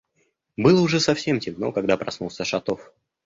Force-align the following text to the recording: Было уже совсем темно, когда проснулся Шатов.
Было 0.57 0.81
уже 0.81 0.99
совсем 0.99 1.39
темно, 1.39 1.71
когда 1.71 1.95
проснулся 1.95 2.43
Шатов. 2.43 2.91